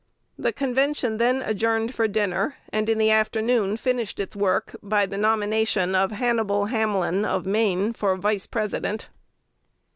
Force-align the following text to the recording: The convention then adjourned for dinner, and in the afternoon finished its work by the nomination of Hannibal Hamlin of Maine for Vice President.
The 0.35 0.51
convention 0.51 1.17
then 1.17 1.43
adjourned 1.43 1.93
for 1.93 2.07
dinner, 2.07 2.55
and 2.73 2.89
in 2.89 2.97
the 2.97 3.11
afternoon 3.11 3.77
finished 3.77 4.19
its 4.19 4.35
work 4.35 4.75
by 4.81 5.05
the 5.05 5.15
nomination 5.15 5.93
of 5.93 6.09
Hannibal 6.09 6.65
Hamlin 6.65 7.23
of 7.23 7.45
Maine 7.45 7.93
for 7.93 8.17
Vice 8.17 8.47
President. 8.47 9.09